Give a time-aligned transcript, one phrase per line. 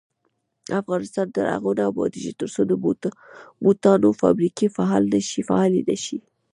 [0.81, 2.73] افغانستان تر هغو نه ابادیږي، ترڅو د
[3.63, 4.67] بوټانو فابریکې
[5.47, 6.19] فعالې نشي.